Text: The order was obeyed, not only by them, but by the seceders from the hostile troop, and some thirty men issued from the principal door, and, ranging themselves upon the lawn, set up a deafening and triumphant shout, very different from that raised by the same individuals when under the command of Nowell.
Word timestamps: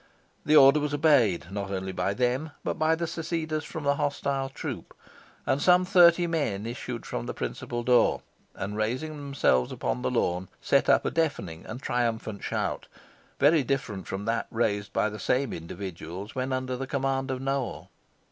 The 0.47 0.55
order 0.55 0.79
was 0.79 0.95
obeyed, 0.95 1.51
not 1.51 1.69
only 1.69 1.91
by 1.91 2.15
them, 2.15 2.49
but 2.63 2.79
by 2.79 2.95
the 2.95 3.05
seceders 3.05 3.63
from 3.63 3.83
the 3.83 3.97
hostile 3.97 4.49
troop, 4.49 4.95
and 5.45 5.61
some 5.61 5.85
thirty 5.85 6.25
men 6.25 6.65
issued 6.65 7.05
from 7.05 7.27
the 7.27 7.35
principal 7.35 7.83
door, 7.83 8.23
and, 8.55 8.75
ranging 8.75 9.15
themselves 9.15 9.71
upon 9.71 10.01
the 10.01 10.09
lawn, 10.09 10.49
set 10.59 10.89
up 10.89 11.05
a 11.05 11.11
deafening 11.11 11.67
and 11.67 11.83
triumphant 11.83 12.43
shout, 12.43 12.87
very 13.39 13.61
different 13.61 14.07
from 14.07 14.25
that 14.25 14.47
raised 14.49 14.91
by 14.91 15.07
the 15.07 15.19
same 15.19 15.53
individuals 15.53 16.33
when 16.33 16.51
under 16.51 16.75
the 16.75 16.87
command 16.87 17.29
of 17.29 17.39
Nowell. 17.39 17.91